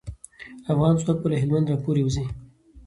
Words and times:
افغان 0.71 0.93
ځواک 1.01 1.17
به 1.21 1.27
له 1.31 1.37
هلمند 1.41 1.71
راپوری 1.71 2.01
وځي. 2.03 2.25